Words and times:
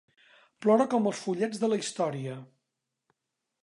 Plora 0.65 0.87
com 0.95 1.11
els 1.11 1.21
follets 1.27 1.63
de 1.65 1.71
la 1.75 1.81
història. 1.83 2.43